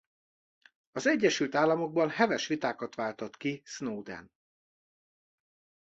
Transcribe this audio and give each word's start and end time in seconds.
Az 0.91 1.07
Egyesült 1.07 1.55
Államokban 1.55 2.09
heves 2.09 2.47
vitákat 2.47 2.95
váltott 2.95 3.37
ki 3.37 3.61
Snowden. 3.65 4.31